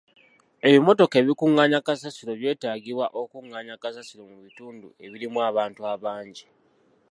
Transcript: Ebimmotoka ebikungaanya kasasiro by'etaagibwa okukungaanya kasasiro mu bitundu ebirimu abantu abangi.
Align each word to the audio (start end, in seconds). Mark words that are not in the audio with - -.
Ebimmotoka 0.67 1.15
ebikungaanya 1.21 1.79
kasasiro 1.87 2.31
by'etaagibwa 2.39 3.05
okukungaanya 3.21 3.75
kasasiro 3.83 4.23
mu 4.31 4.37
bitundu 4.45 4.87
ebirimu 5.05 5.37
abantu 5.49 5.81
abangi. 5.93 6.45